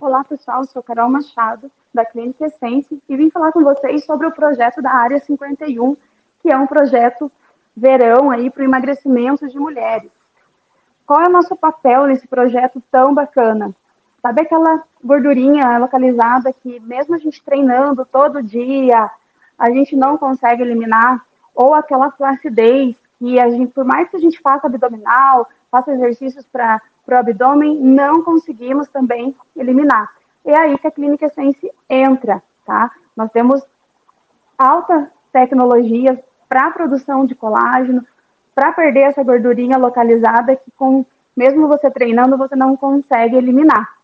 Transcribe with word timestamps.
Olá, 0.00 0.22
pessoal, 0.22 0.64
sou 0.64 0.80
Carol 0.80 1.10
Machado, 1.10 1.72
da 1.92 2.04
Clínica 2.04 2.46
Essence, 2.46 3.02
e 3.08 3.16
vim 3.16 3.30
falar 3.30 3.50
com 3.50 3.64
vocês 3.64 4.04
sobre 4.04 4.28
o 4.28 4.30
projeto 4.30 4.80
da 4.80 4.92
Área 4.92 5.18
51, 5.18 5.96
que 6.40 6.52
é 6.52 6.56
um 6.56 6.68
projeto 6.68 7.28
verão 7.76 8.30
aí 8.30 8.48
para 8.48 8.62
o 8.62 8.64
emagrecimento 8.64 9.48
de 9.48 9.58
mulheres. 9.58 10.12
Qual 11.04 11.20
é 11.20 11.26
o 11.26 11.32
nosso 11.32 11.56
papel 11.56 12.06
nesse 12.06 12.28
projeto 12.28 12.80
tão 12.92 13.12
bacana? 13.12 13.74
Sabe 14.22 14.42
aquela 14.42 14.84
gordurinha 15.02 15.78
localizada 15.78 16.52
que 16.52 16.78
mesmo 16.78 17.16
a 17.16 17.18
gente 17.18 17.42
treinando 17.42 18.06
todo 18.06 18.40
dia, 18.40 19.10
a 19.58 19.70
gente 19.72 19.96
não 19.96 20.16
consegue 20.16 20.62
eliminar? 20.62 21.26
Ou 21.52 21.74
aquela 21.74 22.12
flacidez 22.12 22.96
que 23.18 23.40
a 23.40 23.50
gente, 23.50 23.72
por 23.72 23.84
mais 23.84 24.08
que 24.08 24.16
a 24.16 24.20
gente 24.20 24.40
faça 24.40 24.68
abdominal, 24.68 25.48
faça 25.72 25.90
exercícios 25.90 26.46
para 26.46 26.80
o 27.16 27.18
abdômen, 27.18 27.76
não 27.76 28.22
conseguimos 28.22 28.88
também 28.88 29.34
eliminar. 29.56 30.10
É 30.44 30.56
aí 30.56 30.78
que 30.78 30.86
a 30.86 30.90
Clínica 30.90 31.26
Essence 31.26 31.70
entra, 31.88 32.42
tá? 32.64 32.90
Nós 33.16 33.30
temos 33.30 33.62
alta 34.56 35.10
tecnologia 35.32 36.22
para 36.48 36.70
produção 36.70 37.24
de 37.24 37.34
colágeno, 37.34 38.06
para 38.54 38.72
perder 38.72 39.02
essa 39.02 39.22
gordurinha 39.22 39.78
localizada 39.78 40.56
que 40.56 40.70
com 40.72 41.04
mesmo 41.36 41.68
você 41.68 41.88
treinando, 41.88 42.36
você 42.36 42.56
não 42.56 42.76
consegue 42.76 43.36
eliminar. 43.36 43.97